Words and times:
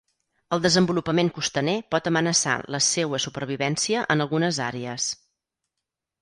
El 0.55 0.61
desenvolupament 0.61 1.27
costaner 1.35 1.75
pot 1.95 2.09
amenaçar 2.11 2.55
la 2.77 2.79
seua 2.87 3.21
supervivència 3.27 4.03
en 4.17 4.27
algunes 4.27 4.61
àrees. 4.71 5.11